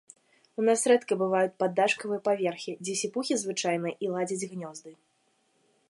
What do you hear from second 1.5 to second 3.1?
паддашкавыя паверхі, дзе